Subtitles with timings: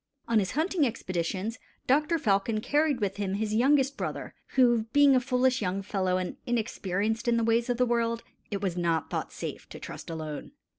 [0.27, 5.19] On his hunting excursions Doctor Falcon carried with him his youngest brother, who, being a
[5.19, 9.31] foolish young fellow and inexperienced in the ways of the world, it was not thought
[9.31, 10.53] safe to trust alone.